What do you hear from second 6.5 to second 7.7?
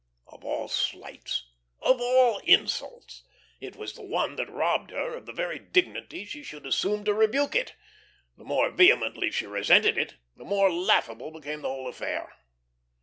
assume to rebuke